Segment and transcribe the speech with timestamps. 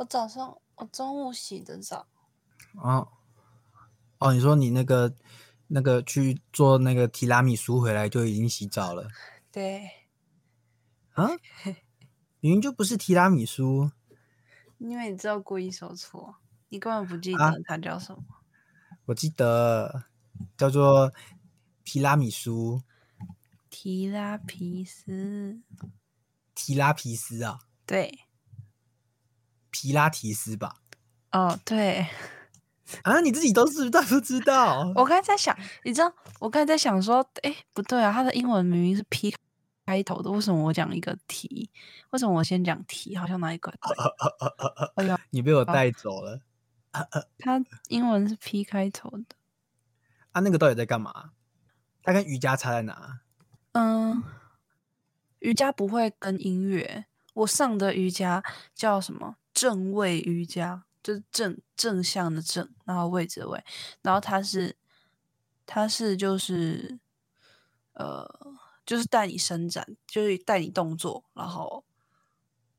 [0.00, 2.06] 我早上我中午洗的澡，
[2.76, 3.06] 哦
[4.16, 5.14] 哦，你说你那个
[5.66, 9.06] 那个去做那个提拉米苏回来就已经洗澡了
[9.52, 9.90] 对，
[11.12, 11.28] 啊？
[12.40, 13.90] 明明就不是提拉米苏。
[14.78, 16.34] 因为你知道故意说错，
[16.70, 18.24] 你根本不记啊得它叫什么。
[19.04, 20.04] 我记得
[20.56, 21.12] 叫做
[21.84, 22.80] 提拉米苏，
[23.68, 25.60] 提拉皮斯，
[26.54, 28.20] 提拉皮斯啊，对，
[29.70, 30.76] 皮拉提斯吧？
[31.32, 32.06] 哦对，
[33.02, 34.92] 啊，你自己都知道不知道？
[34.96, 39.34] 我刚才在想，你知道，我刚才在想说，哎，不对啊，它的英文明明是 P
[39.86, 41.70] 开头的，为什么我讲一个 T？
[42.10, 43.16] 为什么我先讲 T？
[43.16, 44.92] 好像哪里怪怪的。
[44.96, 46.40] 哎呀， 你被我带走了
[47.38, 49.24] 它英文是 P 开头的。
[50.32, 50.40] 啊！
[50.40, 51.30] 那个到底在干嘛？
[52.02, 53.20] 它跟瑜伽差在哪？
[53.72, 54.22] 嗯，
[55.40, 57.06] 瑜伽不会跟音乐。
[57.34, 58.42] 我上的瑜伽
[58.74, 59.36] 叫什么？
[59.60, 63.62] 正位瑜伽，就是正正向的正，然后位置的位，
[64.00, 64.74] 然后它是
[65.66, 66.98] 它是就是
[67.92, 68.26] 呃，
[68.86, 71.84] 就是带你伸展，就是带你动作，然后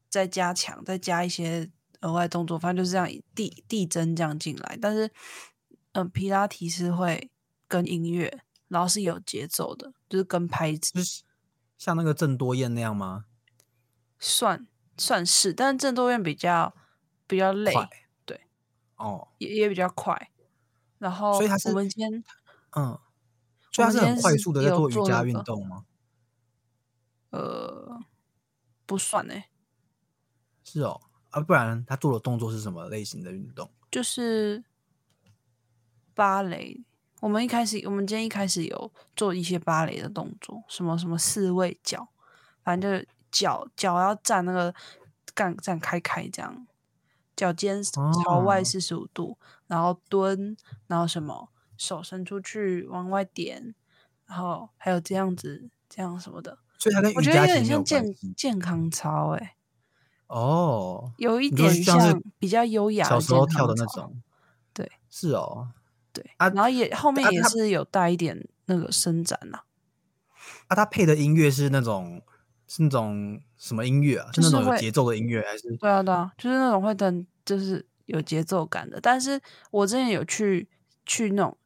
[0.10, 1.70] 再加强，再加一些
[2.00, 4.76] 额外动作，反正就是这样递递增这样进来。
[4.82, 5.12] 但是，
[5.92, 7.30] 嗯、皮拉提是会
[7.68, 11.22] 跟音乐，然后是有节奏的，就是跟拍子，就是
[11.78, 13.26] 像那个郑多燕那样吗？
[14.18, 14.66] 算
[15.02, 16.74] 算是，但是郑多燕比较
[17.26, 17.74] 比较累，
[18.26, 18.42] 对，
[18.98, 20.32] 哦，也也比较快。
[21.00, 22.24] 然后，所以他是我们今天
[22.76, 23.00] 嗯，
[23.72, 25.86] 所以他是很快速的在有做瑜伽运动吗？
[27.32, 28.00] 呃
[28.86, 29.46] 不算诶、
[30.64, 33.72] 是哦，啊，不然他做的动作是什么类型的运动？
[33.90, 34.64] 就是
[36.14, 36.84] 芭蕾。
[37.22, 42.10] 我们一开始，我们今天一开始有做一些芭蕾的动作，什么什么四位脚，
[42.64, 44.74] 反正就是脚脚要站那个
[45.34, 46.68] 站站开开这样，
[47.36, 48.64] 脚尖朝外哦。
[48.64, 49.38] 四十五度，
[49.68, 50.56] 然后蹲，
[50.88, 53.74] 然后什么手伸出去往外点，
[54.26, 57.14] 然后还有这样子这样什么的，所以它跟。
[57.14, 59.56] 我觉得有点像健健康操哎、
[60.28, 61.12] 哦。
[61.18, 64.22] 有一点像比较优雅小时候跳的那种，
[64.74, 65.70] 对，是哦。
[66.14, 69.60] 对，啊然后也后面也是有带一点那个伸展呐、
[70.68, 72.22] 啊，他配的音乐是那种
[72.72, 74.32] 是那种什么音乐啊？
[74.32, 78.98] 就那种有节奏的音乐，还是对啊，对啊，就是那种会等，就是有节奏感的。
[79.02, 79.38] 但是
[79.72, 80.70] 我之前有去
[81.06, 81.58] 去那种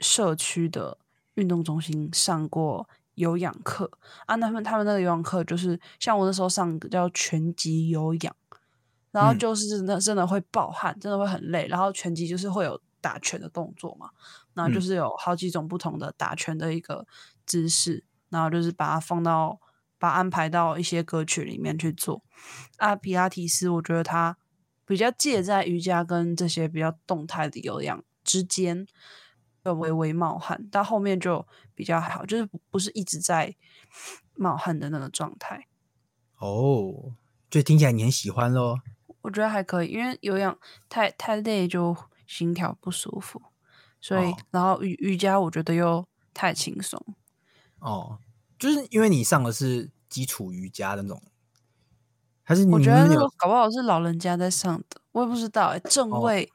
[0.00, 0.96] 社区的
[1.34, 3.90] 运动中心上过有氧课
[4.24, 8.34] 啊，他们他们那个有氧课就是像我那时候上个叫拳击有氧，
[9.10, 11.66] 然后嗯就是那真的会爆汗，真的会很累。
[11.68, 14.08] 然后拳击就是会有打拳的动作嘛，
[14.54, 17.06] 然后就嗯是有好几种不同的打拳的一个
[17.44, 19.60] 姿势，然后就是把它放到
[19.98, 22.22] 把安排到一些歌曲里面去做。
[22.76, 24.36] 啊，皮拉提斯我觉得它
[24.86, 28.86] 比较介在瑜伽跟这些比较动态的有氧之间，
[29.64, 33.54] 就微微冒汗，到后面就比较还好，就是不不是一直在
[34.34, 35.66] 冒汗的那个状态。
[36.38, 37.12] 哦？
[37.50, 38.80] 所以听起来你很喜欢咯。
[39.22, 43.42] 我觉得还可以，因为有氧太太累就心跳不舒服，
[44.00, 47.02] 所以、哦然后瑜瑜伽我觉得又太轻松。
[47.80, 48.18] 哦，
[48.58, 51.22] 就是因为你上的是基础瑜伽的那种，
[52.42, 56.50] 还是你我觉得那个搞不好是老人家在上的，我也不知道哎、正哦位、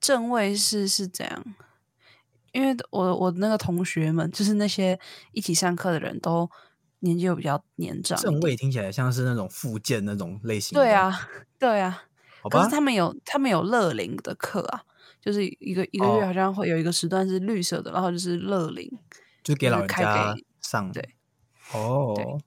[0.00, 1.44] 正位是是怎样？
[2.52, 4.98] 因为我我那个同学们，就是那些
[5.32, 6.50] 一起上课的人都
[7.00, 10.82] 年纪又比较年长，正位听起来像是那种复健那种类型的？
[10.82, 11.28] 对，啊，
[11.58, 12.04] 对啊。
[12.48, 14.82] 可是，他们有他们有乐龄的课啊，
[15.20, 18.88] 就是一个一个月哦好像会有一个时段是绿色的，然后就是乐龄。
[19.42, 20.90] 就给老人开家给上。
[20.92, 21.15] 对，
[21.72, 22.40] 哦，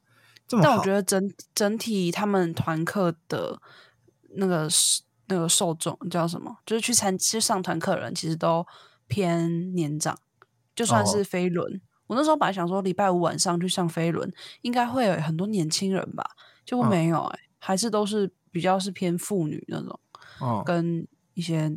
[0.47, 3.61] 这么但我觉得整整体他们团课的
[4.35, 4.67] 那个
[5.27, 6.57] 那个受众叫什么？
[6.65, 8.65] 就是去参去上团课的人，其实都
[9.07, 10.17] 偏年长，
[10.75, 11.81] 就算哦是飞轮。
[12.07, 14.31] 我那时候本来想说礼拜五晚上去上飞轮，
[14.61, 16.31] 应该会有很多年轻人吧，
[16.65, 19.99] 结果嗯没有哎、还是都是比较是偏妇女那种，
[20.41, 21.71] 嗯，跟一些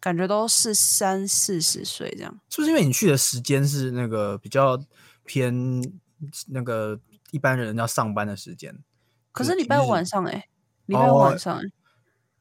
[0.00, 2.40] 感觉都是三四十岁这样。
[2.48, 4.76] 是不是因为你去的时间是那个比较
[5.24, 5.80] 偏
[6.48, 7.00] 那个
[7.30, 8.78] 一般人要上班的时间？
[9.32, 10.48] 可是礼拜五晚上哎、
[10.86, 11.64] 礼拜五哦晚上、欸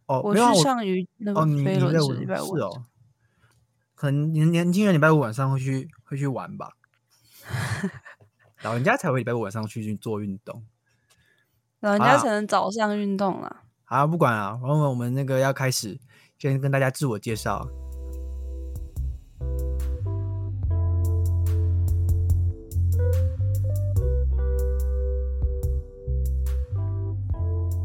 [0.08, 2.86] 哦，我没有啊我去上于那个哦，你礼拜五轮是礼拜五是哦，
[3.94, 6.72] 可能年年轻人礼拜五晚上会去会去玩吧，
[8.64, 10.66] 老人家才会礼拜五晚上去去做运动。
[11.82, 13.64] 老人家才能早上运动啦。
[13.86, 16.00] 好，不管了，然后我们那个要开始，
[16.38, 17.68] 先跟大家自我介绍。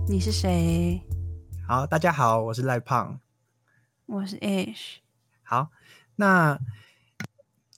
[0.06, 1.00] 你是谁？
[1.66, 3.20] 好，大家好，我是赖胖。
[4.04, 4.96] 我是 Ash。
[5.42, 5.70] 好，
[6.16, 6.58] 那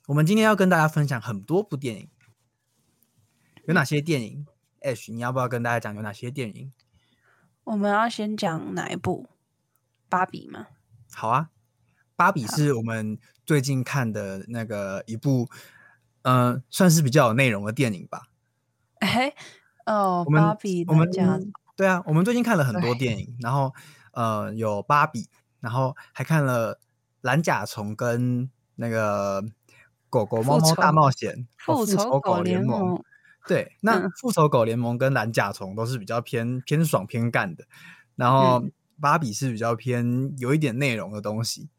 [0.07, 2.09] 我们今天要跟大家分享很多部电影，
[3.65, 4.45] 有哪些电影
[4.81, 6.73] ？Ash，你要不要跟大家讲有哪些电影？
[7.63, 9.29] 我们要先讲哪一部？
[10.09, 10.67] 芭比吗？
[11.13, 11.49] 好啊，
[12.17, 15.49] 芭比是我们最近看的那个一部，
[16.23, 18.27] 嗯、算是比较有内容的电影吧。
[18.99, 19.33] 哎，
[19.85, 21.39] 哦，芭比我们大家
[21.77, 23.73] 对啊，我们最近看了很多对电影，然后
[24.11, 25.29] 呃有芭比，
[25.61, 26.79] 然后还看了
[27.21, 29.45] 蓝甲虫跟那个
[30.09, 32.89] 狗狗猫猫大冒险、哦复仇仇狗联盟。
[32.89, 33.03] 盟，
[33.47, 37.65] 对，那嗯复仇狗联盟跟蓝甲虫都是比较偏偏爽偏干的，
[38.15, 41.69] 然后嗯芭比是比较偏有一点内容的东西。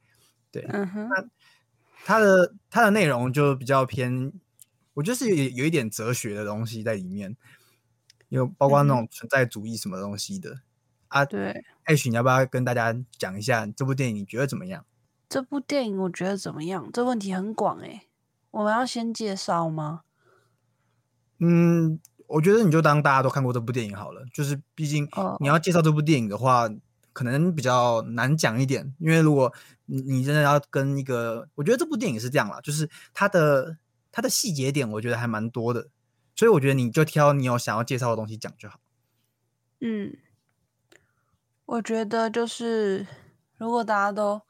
[0.53, 1.09] 对，嗯哼，
[2.05, 4.33] 它的它的内容就比较偏，
[4.95, 7.37] 我觉得是有有一点哲学的东西在里面，
[8.29, 10.61] 有包括那嗯种存在主义什么东西的
[11.09, 11.25] 啊。
[11.25, 14.85] 对，艾许，你要不要跟大家讲一下这部电影你觉得怎么样？
[15.29, 16.91] 这部电影我觉得怎么样？
[16.93, 18.03] 这问题很广诶。
[18.51, 20.01] 我们要先介绍吗？
[21.39, 26.69] 嗯，我觉得你就当大家都看过这部电影好了，就是毕竟哦你要介绍这部电影的话，
[27.13, 29.53] 可能比较难讲一点，因为如果
[29.85, 33.77] 你你真的要跟一个，我觉得这部电影是这样啦，就是它的
[34.11, 35.89] 它的细节点，我觉得还蛮多的，
[36.38, 38.79] 所以我觉得你就挑你有想要介绍的东西讲就好。
[39.81, 40.17] 嗯，
[41.67, 43.05] 我觉得就是
[43.56, 44.43] 如果大家都，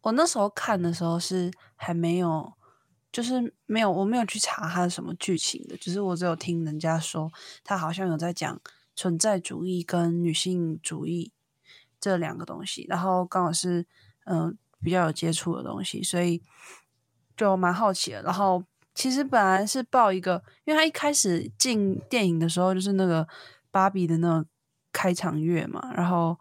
[0.00, 2.54] 我那时候看的时候是还没有，
[3.12, 7.30] 就是没有，我没有去查它是什么剧情的，就是我只有听人家说，
[7.62, 8.58] 他好像有在讲
[8.96, 11.34] 存在主义跟女性主义
[12.00, 13.86] 这两个东西，然后刚好是
[14.24, 16.42] 嗯、比较有接触的东西，所以
[17.36, 18.22] 就蛮好奇的。
[18.22, 18.64] 然后
[18.94, 23.26] 其实本来是报一个，因为他一开始进电影的时候就是那个
[23.70, 24.46] 芭比的那个
[24.92, 26.38] 开场乐嘛，然后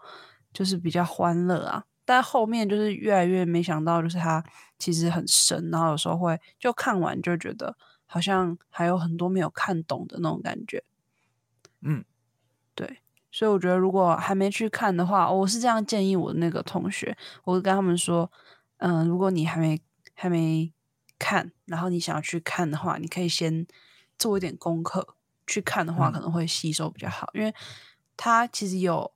[0.54, 1.84] 就是比较欢乐啊。
[2.06, 4.44] 但后面就是越来越没想到，就是他
[4.78, 10.84] 其实很深，然后有时候会就看完就觉得好像还有很多没有看懂的那种感觉。
[11.82, 12.04] 嗯，
[12.76, 13.00] 对，
[13.32, 18.30] 所以我觉得如果还没去看的话，我是这样建议我的那个同学，我会跟他们说，
[18.78, 19.82] 嗯、如果你还没
[20.14, 20.72] 还没
[21.28, 23.66] 看，然后你想要去看的话，你可以先
[24.20, 25.16] 做一点功课，
[25.48, 27.54] 去看的话嗯可能会吸收比较好，因为
[28.18, 29.12] 它其实有。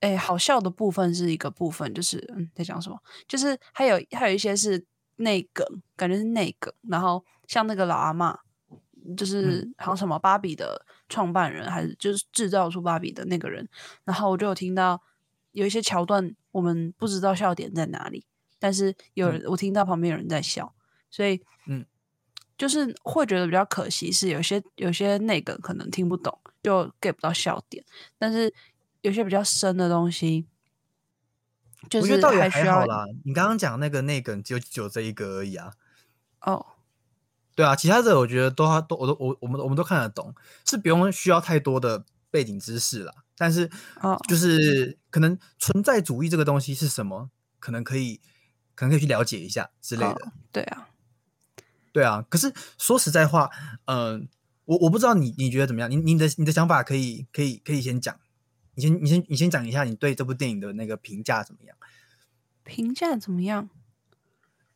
[0.00, 2.96] 哎，好笑的部分是一个部分，就是嗯，在讲什么？
[3.26, 4.86] 就是还有还有一些是
[5.16, 5.66] 内梗，
[5.96, 6.72] 感觉是内梗。
[6.88, 8.38] 然后像那个老阿妈，
[9.16, 13.68] 就是好像什么芭比的创办人，还是就是制造出芭比的那个人。
[14.04, 15.02] 然后我就有听到
[15.50, 18.24] 有一些桥段，我们不知道笑点在哪里，
[18.60, 20.72] 但是有人、我听到旁边有人在笑，
[21.10, 21.84] 所以嗯，
[22.56, 27.84] 就是会觉得比较可惜，是有些有些内梗可能听不懂，就 get 不到笑点，
[28.18, 28.52] 但是
[29.02, 30.46] 有些比较深的东西，
[31.88, 33.04] 就是我觉得倒也还好啦。
[33.24, 35.72] 你刚刚讲那个内梗只有只有这一个而已啊。
[36.40, 36.66] 哦，
[37.54, 40.34] 对啊，其他的我觉得都都我都我我们我们都看得懂，
[40.64, 43.12] 是不用需要太多的背景知识啦。
[43.36, 43.70] 但是
[44.00, 48.20] 哦就是可能存在主义这个东西是什么，可能可以
[48.74, 50.10] 可能可以去了解一下之类的。
[50.10, 50.87] 哦对啊，
[51.92, 53.50] 对啊，可是说实在话，
[53.86, 54.28] 嗯、
[54.64, 55.90] 我我不知道你你觉得怎么样？
[55.90, 58.18] 你你的你的想法可以可以可以先讲，
[58.74, 61.76] 你先你先你先讲一下你对这部电影的那个评价怎么样？
[62.64, 63.70] 评价怎么样？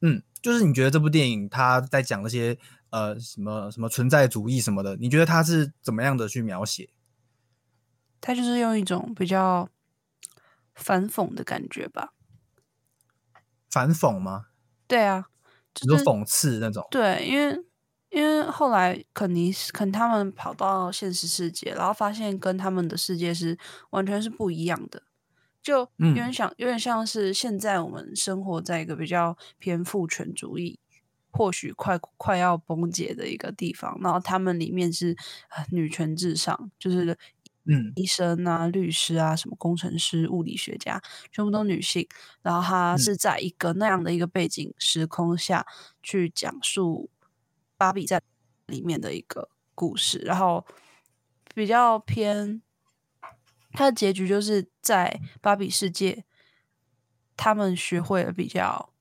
[0.01, 2.59] 嗯，就是你觉得这部电影它在讲那些
[2.91, 6.91] 呃什么什么存在主义什么的，你觉得它是怎么样的去描写？
[8.21, 9.69] 他就是用一种比较
[10.75, 12.13] 反讽的感觉吧。
[13.69, 14.47] 反讽吗？
[14.87, 15.29] 对啊，
[15.75, 16.87] 就是讽刺那种？
[16.91, 17.65] 对，因为
[18.11, 23.59] 因为后来肯尼肯他们跑到现实世界，然后发现跟他们的世界是
[23.91, 25.03] 完全是不一样的，
[25.63, 30.79] 就有嗯点像、有点像是现在我们生活在一个比较偏父权主义。
[31.35, 35.17] 或许快快要崩解的一个地方，然后他们里面是
[35.49, 37.17] 呃女权至上，就是
[37.65, 37.93] 嗯。
[37.97, 41.01] 医生啊、律师啊、什么工程师、物理学家，
[41.31, 42.07] 全部都女性。
[42.43, 42.99] 然后她嗯。
[42.99, 45.67] 是在一个那样的一个背景时空下
[46.03, 47.11] 去讲述
[47.77, 48.21] 芭比在
[48.67, 50.65] 里面的一个故事，然后
[51.55, 52.63] 比较偏
[53.73, 56.25] 它的结局就是在芭比世界，
[57.37, 58.93] 他们学会了比较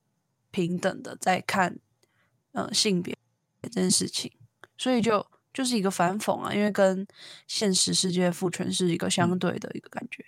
[0.50, 1.80] 平等的在看
[2.54, 3.16] 呃性别
[3.62, 4.32] 这件事情，
[4.78, 7.06] 所以就就是一个反讽啊，因为跟
[7.48, 10.24] 现实世界父权是一个相对的一个感觉。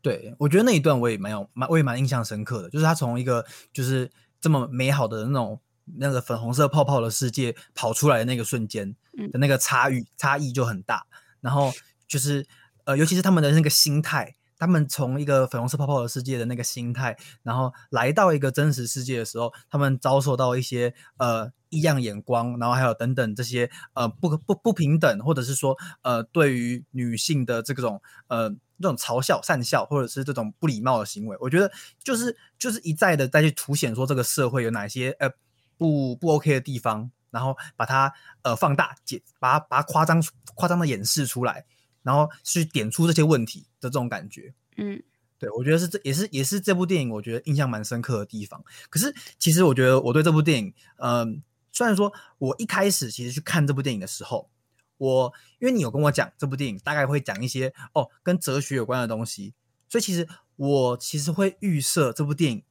[0.00, 5.60] 对，我觉得那一段我也蛮有蛮我也蛮印象深刻的，就是他从一个就是这么美好的那种
[5.96, 11.06] 那个粉红色泡泡的世界跑出来的那个瞬间嗯的那个差异差异就很大，
[11.40, 11.72] 然后
[12.08, 12.46] 就是
[12.84, 31.72] 呃，尤其是他们的那个心态，他们从一个粉红色泡泡的世界的那个心态，然后来到一个真实世界的时候，他们遭受到一些呃异样眼光，然后还有等等这些呃不不不平等，或者是说呃对于女性的这种呃这种嘲笑、善笑，或者是这种不礼貌的行为，我觉得
[32.04, 35.28] 就是就是一再的再去凸显说这个社会有哪些呃
[35.76, 38.12] 不不 OK 的地方，然后把它
[38.42, 40.22] 呃放大解，把它把它夸张
[40.54, 41.64] 夸张的演示出来。
[42.04, 45.00] 然后去点出这些问题的这种感觉，嗯，
[45.38, 48.60] 对我觉得是这也是也是这部电影我觉得印象蛮深刻的地方。
[48.90, 51.40] 可是其实我觉得我对这部电影，嗯，
[51.72, 54.50] 虽然说我一开始其实去看这部电影的时候，
[54.98, 59.54] 我因为你有跟我讲这部电影大概会讲一些哦跟哲学有关的东西，
[59.88, 62.64] 所以其实我其实会预设这部电影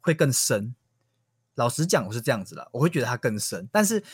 [0.00, 0.74] 会更深。
[1.54, 3.68] 老实讲，我是这样子的，我会觉得它更深。
[3.72, 4.04] 但是，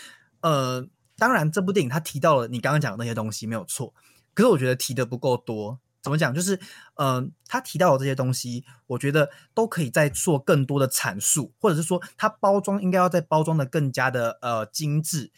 [0.40, 3.92] 呃，当然这部电影它提到了你刚刚讲的那些东西没有错。
[4.32, 6.34] 可是我觉得提的不够多，怎么讲？
[6.34, 6.60] 就是，
[6.96, 15.32] 嗯，他提到的这些东西，我觉得都可以再做更多的阐述，或者是说，它包装应该要再包装的更加的呃精致。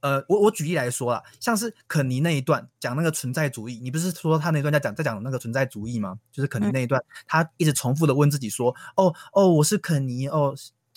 [0.00, 6.18] 呃，我我举例来说啦，像是肯尼那一段讲那个存在主义，你不是说他那段在讲在讲那个存在主义吗？
[6.32, 10.54] 就是肯尼那一段，他一直重复的问自己说：“哦哦，我是肯尼哦，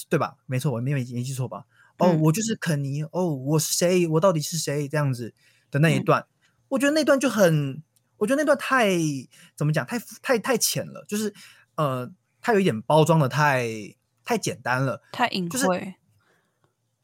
[0.09, 0.35] 对吧？
[0.47, 1.65] 没错，我没没记错吧？
[1.99, 4.07] 哦，我就是肯尼哦，我是谁？
[4.07, 4.87] 我到底是谁？
[4.87, 5.33] 这样子
[5.69, 6.25] 的那一段。”
[6.69, 7.83] 我觉得那段就很，
[8.21, 8.87] 我觉得那段太
[9.55, 11.33] 怎么讲，太太太浅了，就是
[11.73, 12.07] 呃，
[12.39, 13.67] 它有一点包装的太
[14.23, 15.95] 太简单了，太隐晦。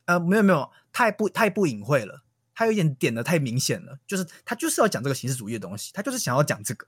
[0.05, 2.21] 呃，没有没有，太不太不隐晦了，
[2.53, 6.86] 它有一点点的太明显了，就是他就是要讲这个形式主义的东西，他就是想要讲这个，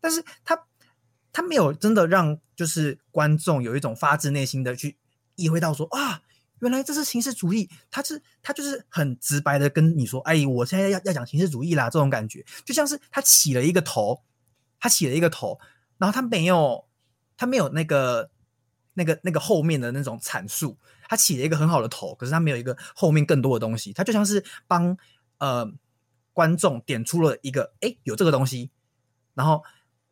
[0.00, 0.58] 但是他
[1.30, 4.96] 他没有真的让就是观众有一种发自内心的去
[5.34, 6.22] 意会到说啊。
[6.60, 14.22] 原来这是形式主义，他是他就是很直白的跟你说，哎，我现在要要讲形式主义啦，这种感觉就像是他起了一个头，
[14.80, 15.60] 他起了一个头，
[15.98, 16.86] 然后他没有
[17.36, 18.30] 他没有那个
[18.94, 24.96] 那个那个后面的那种阐述，他起了一个很好的头，可是他没有一个后面更多的东西，他就像是帮
[25.36, 25.70] 呃
[26.32, 28.70] 观众点出了一个，哎，有这个东西，
[29.34, 29.62] 然后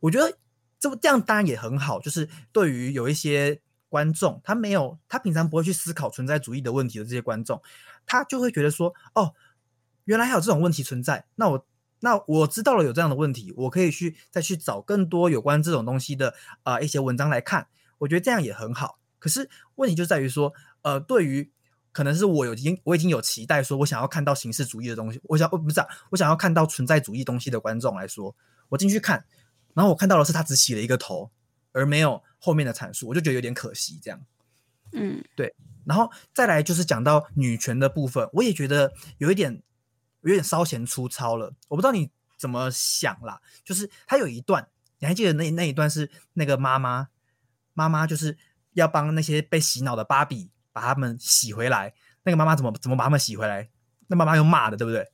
[0.00, 0.36] 我觉得
[0.78, 3.62] 这这样当然也很好，就是对于有一些。
[3.94, 7.62] 观众他没有，他平常不会去思考存在主义的问题的这些观众，
[8.04, 9.34] 他就会觉得说：“哦，
[10.06, 11.26] 原来还有这种问题存在。
[11.36, 11.64] 那我
[12.00, 16.34] 那我知道了有这样的问题，我可以去再去找更多有关这种东西的
[16.64, 17.68] 啊一些文章来看。
[17.98, 18.98] 我觉得这样也很好。
[19.20, 21.52] 可是问题就在于说，呃，对于
[21.92, 28.34] 可能是我有已经我已经有期待说，我想要看到形式主义的东西，我想我不是我想要看到存在主义东西的观众来说，
[28.70, 29.24] 我进去看，
[29.72, 31.30] 然后我看到的是他只洗了一个头，
[31.70, 32.24] 而没有。
[32.44, 34.20] 后面的阐述，我就觉得有点可惜，这样，
[34.92, 35.54] 嗯，对，
[35.86, 39.62] 然后再来就是讲到女权的部分，我也觉得有一点
[40.20, 41.54] 有点稍嫌粗糙了。
[41.68, 47.08] 我不知道你怎么想啦，就是他有一段，你还记得那那一段是那个妈妈，
[47.72, 48.36] 妈妈就是
[48.74, 53.70] 要帮那些被洗脑的芭比把他们洗回来，那个妈妈怎么怎么把他们洗回来？
[54.08, 55.10] 那妈妈又骂的，对不对？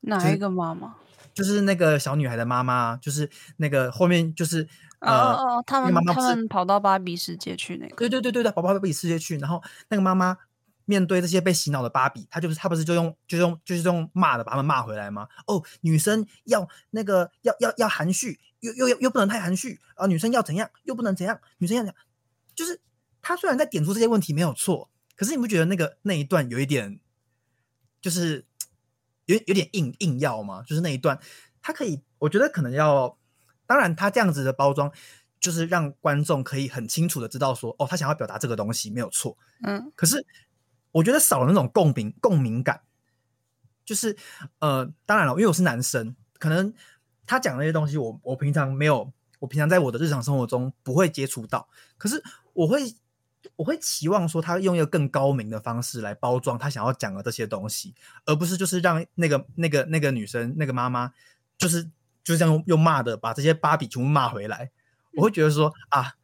[0.00, 0.96] 哪一个妈妈？
[1.32, 4.68] 就是那个小女孩的妈妈，就是那个后面就是。
[5.02, 10.38] 哦哦，他们他们跑到芭比世界去那个，对对对对对，跑到芭比世界去，然后那个妈妈
[10.84, 15.26] 面对这些被洗脑的芭比，她就是她不是就用就用就是用骂的把他们骂回来吗？
[15.48, 21.96] 哦，女生要那个要要要含蓄，又又又不能太含蓄啊，女生要怎样又不能怎样，女生要怎样，
[22.54, 22.80] 就是
[23.20, 27.00] 她虽然在点出这些问题没有错，可是你不觉得那个那一段有一点
[28.00, 28.44] 就是
[29.26, 30.62] 有有点硬硬要吗？
[30.64, 31.18] 就是那一段，
[31.60, 33.18] 他可以，我觉得可能要。
[33.72, 34.92] 当然，他这样子的包装，
[35.40, 39.38] 就是让观众可以很清楚的知道说，哦，他想要表达这个东西没有错。
[39.62, 40.26] 嗯，可是
[40.90, 42.82] 我觉得少了那种共鸣共鸣感。
[43.82, 44.14] 就是
[44.58, 46.74] 呃，当然了，因为我是男生，可能
[47.26, 51.66] 他讲那些东西，我我平常没有，我平常在我的日常生活中不会接触到。
[51.96, 52.94] 可是我会
[53.56, 57.94] 我会期望说，他用一个更高明的方式来包装他想要讲的这些东西，
[58.26, 61.14] 而不是就是让那个那个那个女生那个妈妈
[61.56, 61.88] 就是。
[62.24, 64.70] 就这样用骂的把这些芭比全部骂回来，
[65.16, 66.14] 我会觉得说啊，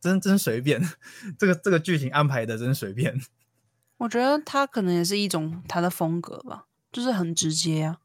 [0.00, 0.80] 真真随便，
[1.38, 3.20] 这个这个剧情安排的真随便。
[3.98, 7.98] 我觉得他可能也是一种他的风格吧，就是很直接啊。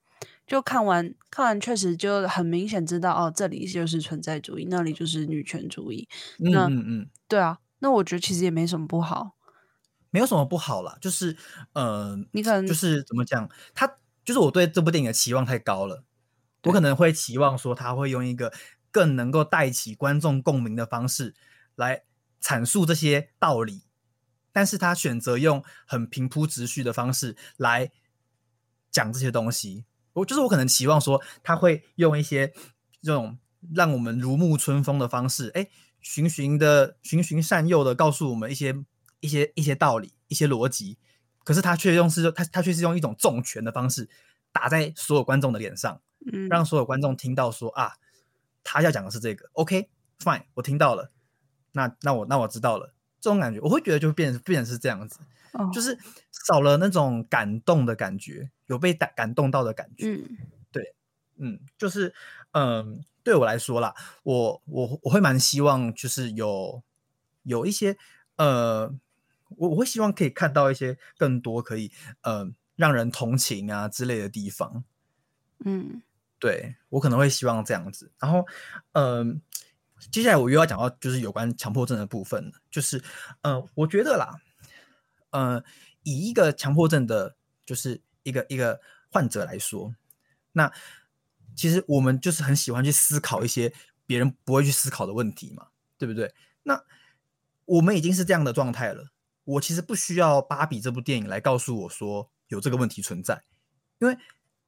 [0.48, 6.10] 就看完看完，确实就很明显知道哦，这里就是存在主义，那里就是女权主义。
[6.40, 7.60] 嗯嗯嗯，对啊。
[7.80, 9.32] 那我觉得其实也没什么不好，
[10.10, 11.36] 没有什么不好啦，就是
[11.74, 16.04] 呃，你可能就是怎么讲，他就是我对这部电影的期望太高了。
[16.64, 18.54] 我可能会期望说，他会用一个
[18.92, 21.34] 更能够带起观众共鸣的方式
[21.76, 22.04] 来
[22.42, 23.84] 阐述这些道理，
[24.52, 27.92] 但是他选择用很平铺直叙的方式来
[28.92, 29.86] 讲这些东西。
[30.14, 32.54] 我就是我可能期望说，他会用一些
[33.02, 33.40] 这种
[33.74, 35.68] 让我们如沐春风的方式，哎，
[36.02, 38.76] 循循的循循善诱的告诉我们一些
[39.22, 40.98] 一些一些道理、一些逻辑，
[41.46, 44.10] 可是他却用是他他却是用一种重拳的方式
[44.52, 46.02] 打在所有观众的脸上，
[46.32, 47.94] 嗯，让所有观众听到说啊，
[48.64, 51.12] 他要讲的是这个，OK，fine，我听到了，
[51.72, 55.20] 那那我那我知道了，这种感觉我会觉得就变变成是这样子，
[55.54, 55.70] 哦。
[55.74, 55.98] 就是
[56.48, 60.38] 少了那种感动的感觉，有被感感动到的感觉，嗯。
[61.44, 62.14] 嗯，就是
[62.52, 66.84] 嗯，对我来说啦，我我我会蛮希望就是有
[67.42, 67.98] 有一些
[68.36, 68.94] 呃，
[69.58, 74.84] 我我会希望可以看到一些更多可以呃让人同情啊之类的地方。
[75.66, 76.04] 嗯
[76.42, 78.12] 对我可能会希望这样子。
[78.20, 78.46] 然后，
[78.94, 79.40] 嗯、
[80.12, 83.02] 接下来我又要讲到就是有关强迫症的部分了，就是
[83.44, 84.36] 呃，我觉得啦，
[85.30, 85.64] 呃，
[86.02, 88.82] 以一个强迫症的，就是一个一个
[89.12, 89.94] 患者来说，
[90.54, 90.74] 那
[91.56, 93.72] 其实我们就是很喜欢去思考一些
[94.08, 95.68] 别人不会去思考的问题嘛，
[96.00, 96.34] 对不对？
[96.64, 96.84] 那
[97.66, 99.12] 我们已经是这样的状态了，
[99.44, 103.44] 我其实不需要《芭比》这部电影来告诉我说有这个问题存在，
[104.00, 104.18] 因为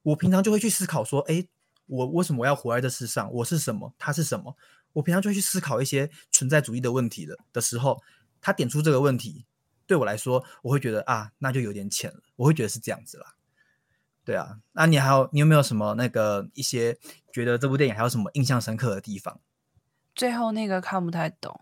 [0.03, 1.47] 我平常就会去思考说，哎，
[1.87, 3.31] 我为什么要活在这世上？
[3.33, 3.93] 我是什么？
[3.97, 4.55] 他是什么？
[4.93, 8.01] 我平常就会去思考一些存在主义的问题的的时候，
[8.41, 9.45] 他点出这个问题，
[9.87, 13.35] 对我来说，我会觉得啊，那就有点浅了，我会觉得是这样子啦。
[14.23, 16.97] 对啊，那你还有你有没有什么那个一些
[17.33, 19.41] 觉得这部电影还有什么印象深刻的地方？
[20.15, 21.59] 最后那个看不太懂，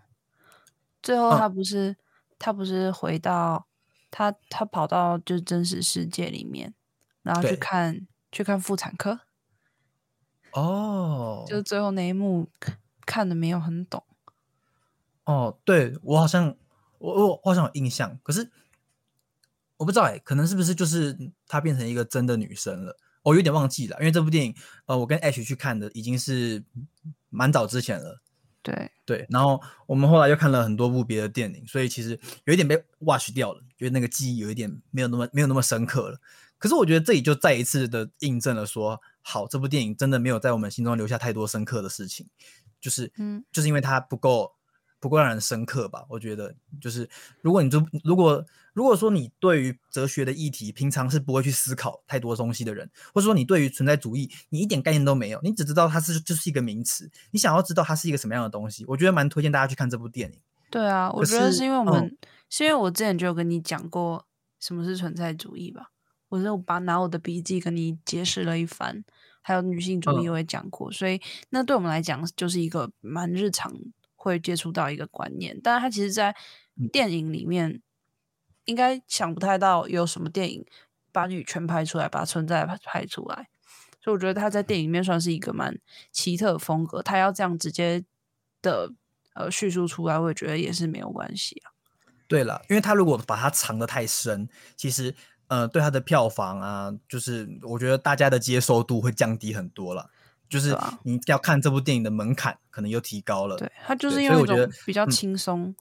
[1.01, 1.95] 最后嗯他不是、
[2.37, 3.65] 他不是回到
[4.11, 6.73] 他他跑到就是真实世界里面，
[7.23, 9.21] 然后去看去看妇产科，
[10.53, 14.03] 哦，就是最后那一幕看看的没有很懂。
[15.25, 16.55] 哦，对我好像
[16.98, 18.50] 我我我好像有印象，可是
[19.77, 21.17] 我不知道哎、可能是不是就是
[21.48, 22.98] 她变成一个真的女生了？
[23.24, 24.55] 我有点忘记了，因为这部电影
[24.88, 26.63] 呃，我跟 H 去看的已经是
[27.29, 28.22] 蛮早之前了。
[28.63, 36.20] 对，对，然后我们后来又看了很多部别的电影，所以其实有一点被 wash 掉了，觉得那个记忆有一点没有那么没有那么深刻了。
[36.57, 42.27] 可是我觉得这里就再一次的印证了说，好，这部电影真的没有在我们心中留下太多深刻的事情，
[42.79, 44.53] 就是嗯就是因为它不够
[45.00, 46.05] 不够让人深刻吧？
[46.10, 47.10] 我觉得就是
[47.42, 60.40] 如果你就如果如果说你对于哲学的议题平常是不会去思考太多东西的人，或者说你对于存在主义你一点概念都没有，你只知道它是就是一个名词，你想要知道它是一个什么样的东西，我觉得蛮推荐大家去看这部电影。
[60.70, 62.18] 对啊，我觉得是因为我嗯们、
[62.50, 64.25] 是因为我之前就有跟你讲过
[64.60, 65.92] 什么是存在主义吧，
[66.31, 69.03] 我就把拿我的笔记跟你解释了一番，
[69.41, 73.70] 还有女性主义嗯我也讲过，所以那对我们来讲就是一个蛮日常
[74.15, 76.33] 会接触到一个观念，但是它其实在
[76.77, 77.81] 嗯电影里面
[78.63, 80.65] 应该想不太到有什么电影
[81.11, 83.50] 把女权拍出来，把存在拍拍出来。
[84.01, 85.77] 所以我觉得他在电影里面算是一个蛮
[86.11, 88.03] 奇特的风格，他要这样直接
[88.61, 88.91] 的
[89.35, 91.70] 呃叙述出来，我也觉得也是没有关系啊。
[92.27, 95.13] 对了，因为他如果把它藏得太深，其实
[95.51, 100.09] 呃对它的票房啊，就是我觉得大家的接受度会降低很多了。
[100.48, 103.57] 就是你要看这部电影的门槛可能又提高了。
[103.57, 105.75] 对，他就是对用一种比较嗯轻松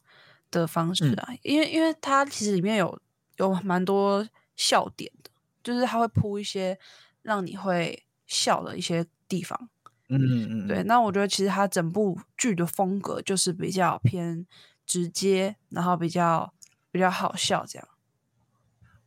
[0.50, 3.00] 的方式嗯啊，因为因为它其实里面有
[3.37, 5.30] 有蛮多笑点的，
[5.62, 6.76] 就是他会铺一些
[7.22, 9.68] 让你会笑的一些地方。
[10.09, 14.44] 嗯嗯嗯，对，那我觉得其实它整部剧的风格就是比较偏
[14.85, 16.52] 直接，然后比较
[16.90, 17.88] 比较好笑这样。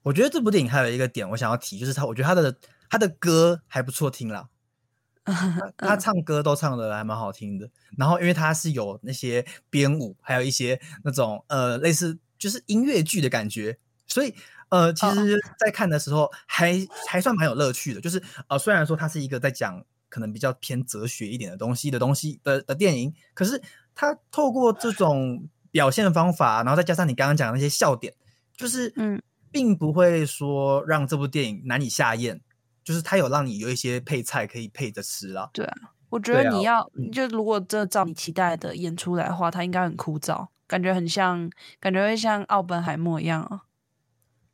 [0.03, 2.55] 我觉得这部电影还有一个点我想要提，就是他，我觉得他的
[2.89, 4.49] 他的歌还不错听啦，
[5.23, 7.69] 他他唱歌都唱的还蛮好听的。
[7.97, 14.35] 然后因为他是有那些编舞，还有一些那种呃类似就是音乐剧的感觉，所以
[14.69, 18.01] 呃其实在看的时候还还算蛮有乐趣的。
[18.01, 23.61] 就是呃虽然说它是一个在讲可能比较偏哲学一点的东西的东西的的电影，可是
[23.95, 28.13] 它透过这种表现方法，然后再加上你刚刚讲的那些笑点，
[28.57, 29.21] 就是嗯
[29.53, 32.41] 并不会说让这部电影难以下咽，
[32.83, 35.51] 就是它有让你有一些配菜可以配着吃啦。
[35.53, 41.47] 对啊，我觉得你要、嗯就如果这照你期待的演出来的话，它应该很枯燥，感觉很像，
[41.79, 43.61] 感觉会像奥本海默一样啊，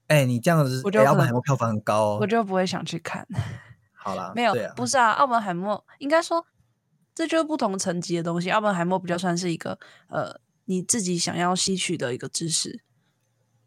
[0.07, 2.17] 哎、你这样子，我觉得奥本海默票房很高哦。
[2.19, 3.25] 我就不会想去看。
[3.93, 6.45] 好啦， 没有，啊，不是啊，奥本海默应该说
[7.15, 8.51] 这就是不同层级的东西。
[8.51, 12.81] 奥本海默比较算是一个呃你自己想要吸取的一个知识，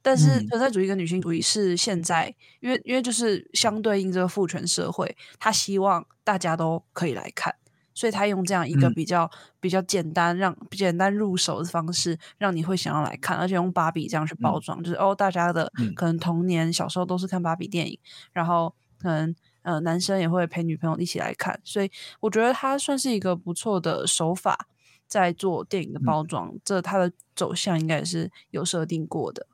[0.02, 0.46] 但是嗯。
[0.48, 7.54] 存在主义跟女性主义是现在，因为因为就是相对应这个父权社会，他希望大家都可以来看。
[7.94, 8.94] 所以他用这样一个嗯。
[8.94, 15.92] 比较、比较简单、让简单入手的方式，让你会想要来看，而且用芭比这样去包装，就是哦，大家的嗯。
[15.94, 17.98] 可能童年小时候都是看芭比电影，
[18.32, 24.66] 然后可能呃男生也会陪女朋友一起来看，所以我觉得他算是一个不错的手法，
[25.06, 29.46] 在做电影的包装，这它的走向应该也是有设定过的。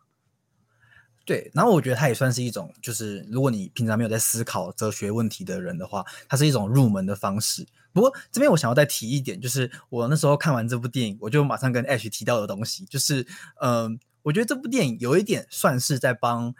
[1.28, 7.66] 对，然后我觉得它也算是一种，就是如果你平常没有在思考哲学问题的人的话，它是一种入门的方式。
[7.92, 13.26] 不过这边我想要再提一点，就是我那时候看完这部电影，我就马上跟 Ash 提到的东西，就是
[13.60, 16.54] 嗯，我觉得这部电影有一点算是在帮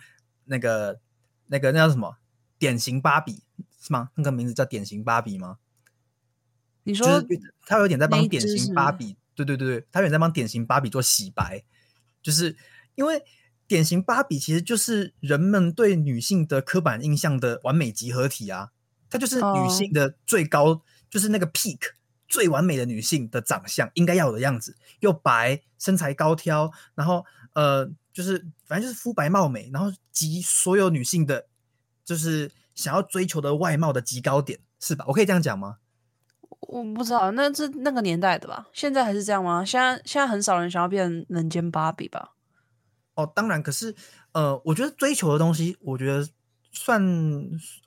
[0.44, 1.00] 那个
[1.46, 2.18] 那个那叫什么
[2.59, 3.44] 典型芭比
[3.81, 4.11] 是吗？
[4.16, 5.57] 那个名字叫典型芭比吗？
[6.83, 7.24] 你说
[7.64, 11.64] 他有点在帮典型芭比，对对对对，他有点在帮典型芭比做洗白，
[12.20, 12.54] 就是
[12.94, 13.24] 因为。
[13.68, 18.70] 典型芭比其实就是人们对女性的刻板印象的完美集合体啊，
[19.11, 21.78] 它就是女性的最高，就是那个 peak
[22.26, 31.46] 最完美的女性的长相应该要有的样子，又白，身材高挑，然后呃，就是反正就是肤白貌美，然后集所有女性的，
[32.04, 35.04] 就是想要追求的外貌的极高点，是吧？
[35.09, 35.76] 我可以这样讲吗？
[36.61, 38.68] 我不知道，那是那个年代的吧？
[38.72, 39.64] 现在还是这样吗？
[39.64, 42.33] 现在现在很少人想要变人间芭比吧？
[43.18, 43.96] 哦，当然，可是，
[44.31, 46.24] 呃，我觉得追求的东西，我觉得
[46.70, 47.02] 算，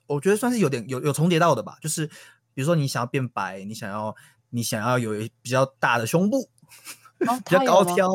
[0.06, 1.78] 我觉得算是有点有有重叠到的吧。
[1.80, 2.06] 就是
[2.52, 4.14] 比如说，你想要变白，你想要
[4.50, 6.50] 你想要有比较大的胸部，
[7.18, 8.08] 比较高挑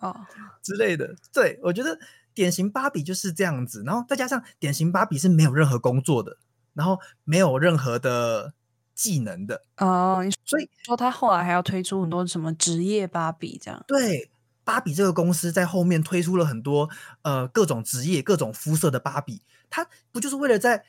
[0.00, 0.16] 哦
[0.62, 1.14] 之类的。
[1.34, 1.98] 对，我觉得
[2.32, 3.82] 典型芭比就是这样子。
[3.84, 6.38] 然后再加上典型芭比是没有任何工作的，
[6.72, 8.54] 然后没有任何的
[8.94, 10.24] 技能的哦。
[10.46, 13.84] 所以说他后来还要推出很多什么职业芭比这样。
[13.86, 14.30] 对。
[14.64, 16.88] 芭比这个公司在后面推出了很多
[17.22, 20.84] 呃各种职业、各种肤色的芭比，它不就是为了在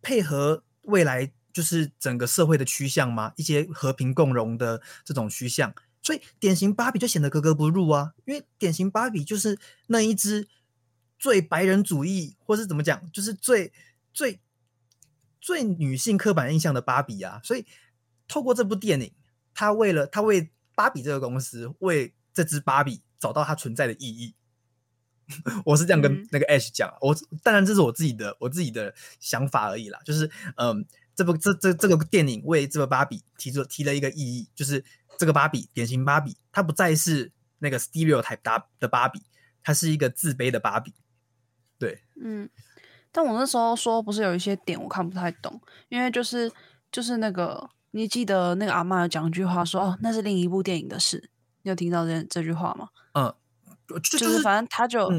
[0.00, 3.32] 配合未来就是整个社会的趋向吗？
[3.36, 8.14] 一些和平共荣的这种趋向，所以典型芭比就显得格格不入啊。
[8.24, 10.48] 因为典型芭比就是那一只
[11.18, 13.72] 最白人主义，或是怎么讲，就是最
[14.14, 14.40] 最
[15.40, 17.40] 最女性刻板印象的芭比啊。
[17.44, 17.66] 所以
[18.26, 19.12] 透过这部电影，
[19.52, 24.34] 他为了他为芭比这个公司为这只芭比找到它存在的意义，
[25.64, 29.98] 我是这样跟那个 Ash 讲，我当然这是我自己的我自己的想法而已啦。
[30.04, 34.84] 就是嗯，这部这这这个电影为这个芭比提出提了一个意义，就是
[35.18, 39.22] 这个芭比典型芭比，它不再是那个 stereotype 的芭比，
[39.62, 40.92] 它是一个自卑的芭比。
[41.78, 42.48] 对，嗯，
[43.10, 46.50] 但我那时候说不是有一些点我看不太懂，因为就是
[46.90, 51.30] 就是那个你记得那个阿妈有讲一句话说哦，那是另一部电影的事。
[51.62, 52.88] 你有听到这这句话吗？
[53.14, 53.34] 嗯，
[54.02, 55.10] 就是反正他就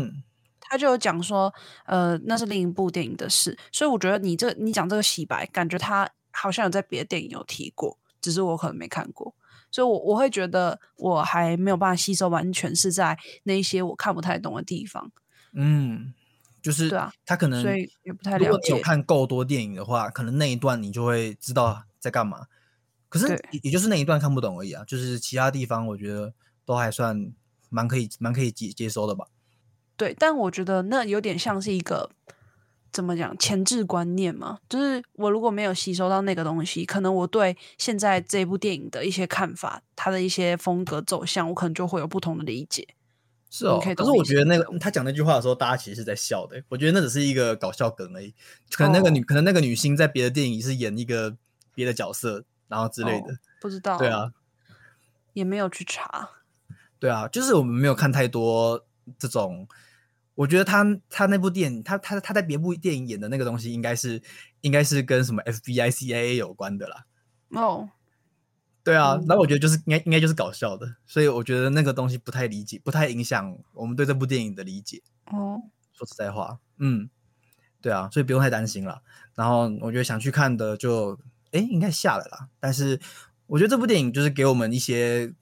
[0.59, 1.53] 他就有讲说，
[1.85, 9.35] 呃，那是另一部电影的事，所以我觉得你这你讲这个洗白，感觉他好像有在别的电影有提过，只是我可能没看过，
[9.69, 15.11] 所以我我会觉得我还没有办法吸收完全，是在那一些我看不太懂的地方。
[15.53, 16.13] 嗯，
[16.61, 18.45] 就是对啊，他可能所以也不太了解。
[18.47, 22.47] 如果有看够多电影的话，可能那一段你就会知道在干嘛。
[23.13, 26.33] 可是也也就是那一段看不懂而已啊，就是其他地方我觉得
[26.65, 27.31] 都还算
[27.69, 29.27] 蛮可以蛮可以接接收的吧。
[29.95, 32.09] 对，但我觉得那有点像是一个
[32.91, 42.87] 怎么讲前置观念嘛，就是我如果没有吸收到那个东西，可能我对现在这部电影的一些看法，它的一些风格走向，我可能就会有不同的理解。
[43.51, 46.63] 是哦，可是我觉得那个他讲那句话的时候，大家其实是在笑的。
[46.69, 48.33] 我觉得那只是一个搞笑梗而已。
[48.71, 51.37] 可能那个女，可能那个女星在别的电影是演一个
[51.75, 52.45] 别的角色。
[52.73, 54.33] 然后之类的，不知道，对啊，
[55.33, 56.31] 也没有去查，
[56.97, 58.83] 对啊，就是我们没有看太多
[59.19, 59.67] 这种。
[60.33, 64.19] 我觉得他他那部电影，他他他在别部电影演的那个东西，应该是
[64.61, 67.05] 应该是跟什么 FBI CIA 有关的啦。
[67.49, 67.91] 哦，
[68.83, 75.03] 对啊，那我觉得就是应该应该就是搞笑的，所以我觉得那个东西不太理解，不太影响我们对这部电影的理解。
[75.25, 77.07] 哦，说实在话，嗯，
[77.79, 79.03] 对啊，所以不用太担心了。
[79.35, 81.19] 然后我觉得想去看的就。
[81.53, 82.49] 哎，应该下来啦。
[82.59, 82.99] 但是
[83.47, 85.33] 我觉得这部电影就是给我们一些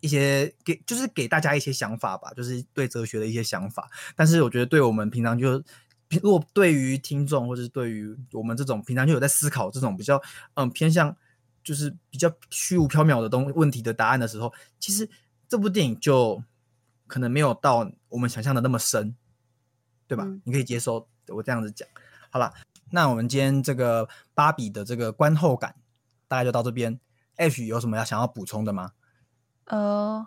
[0.00, 3.90] 一些给，就是给大家一些想法吧，就是对哲学的一些想法。
[4.14, 5.62] 但是我觉得对我们平常就，
[6.10, 10.22] 如果对于听众或者是对于我们这种平常就有在思考这种比较
[10.54, 11.16] 嗯偏向
[11.62, 15.08] 就是比较虚无缥缈的东问题的答案的时候，其实
[15.48, 16.44] 这部电影就
[17.06, 19.16] 可能没有到我们想象的那么深，
[20.06, 20.28] 对吧？
[20.44, 21.88] 你可以接受我这样子讲，
[22.28, 22.52] 好了。
[22.94, 25.74] 那我们今天这个芭比的这个观后感
[26.28, 27.00] 大概就到这边。
[27.34, 28.92] H 有什么要想要补充的吗？
[29.64, 30.24] 呃，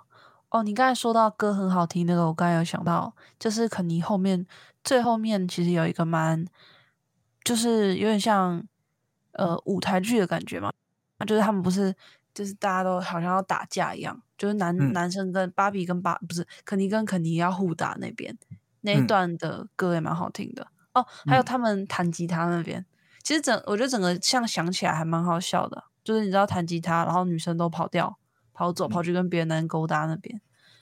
[0.49, 4.45] 哦，你刚才说到歌很好听，那个我刚才有想到，就是肯尼后面
[4.83, 6.45] 最后面其实有一个蛮，
[7.45, 8.61] 就是有点像
[9.31, 10.69] 呃舞台剧的感觉嘛，
[11.25, 11.95] 就是他们不是
[12.33, 18.37] 就是大家都好像要打架一样，就是男男生跟芭比跟芭不是肯尼跟肯尼要互打那边
[18.81, 20.67] 那一段的歌也蛮好听的。
[20.99, 22.85] 哦，还有他们弹吉他那边，
[23.23, 28.17] 其实整我觉得整个像想起来还蛮好笑的，就是你知道弹吉他，然后女生都跑掉、
[28.53, 30.39] 跑走、跑去跟别的男人勾搭那边，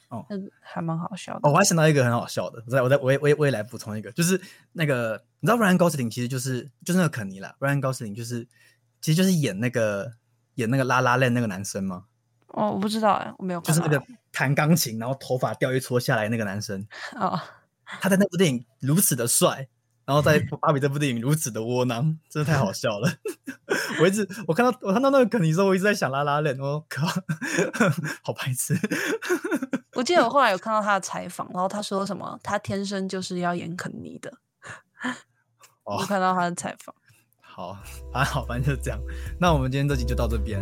[0.09, 0.25] 哦。
[0.29, 1.39] 那还蛮好笑的。
[1.43, 4.39] 哦，我还想到一个很好笑的，我再我再我也我也我也来补充一个，就是
[4.73, 8.47] 那个你知道 Ryan Gosling 其实就是就是那个肯尼啦，Ryan Gosling 就是
[9.01, 10.13] 其实就是演那个
[10.55, 12.05] 演那个拉拉链那个男生吗，
[12.47, 13.75] 哦，我不知道哎，我没有看。
[13.75, 17.39] 就是那个弹钢琴然后头发掉一撮下来那个男生，哦，
[17.85, 19.67] 他在那部电影如此的帅，
[20.05, 23.11] 然后在芭比这部电影如此的窝囊，真的太好笑了。
[23.99, 27.07] 我一直我看到我看到那个肯尼的时候，我一直在想拉拉链，我靠，
[28.23, 28.77] 好白痴。
[29.95, 34.31] 我记得我后来有看到他的采访，然后他说什么，他天生就是要演肯尼的。
[35.83, 36.93] 哦我看到他的采访。
[37.39, 37.77] 好，
[38.11, 38.99] 啊好，反正就是这样。
[39.39, 40.61] 那我们今天这集就到这边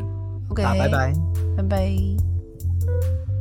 [0.49, 1.13] ，OK，啊，拜拜。
[1.57, 3.32] 拜拜。